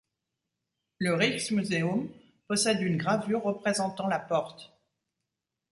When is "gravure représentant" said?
2.97-4.07